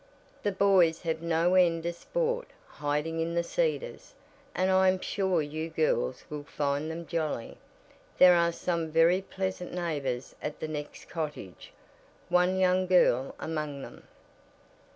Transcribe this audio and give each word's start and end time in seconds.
"The 0.41 0.51
boys 0.51 1.01
have 1.03 1.21
no 1.21 1.53
end 1.53 1.85
of 1.85 1.93
sport 1.93 2.47
hiding 2.67 3.19
in 3.19 3.35
the 3.35 3.43
cedars, 3.43 4.15
and 4.55 4.71
I 4.71 4.87
am 4.89 4.99
sure 4.99 5.43
you 5.43 5.69
girls 5.69 6.25
will 6.27 6.41
find 6.43 6.89
them 6.89 7.05
jolly. 7.05 7.55
There 8.17 8.33
are 8.33 8.51
some 8.51 8.89
very 8.89 9.21
pleasant 9.21 9.71
neighbors 9.75 10.33
at 10.41 10.59
the 10.59 10.67
next 10.67 11.07
cottage 11.07 11.71
one 12.29 12.57
young 12.57 12.87
girl 12.87 13.35
among 13.37 13.83
them." 13.83 14.07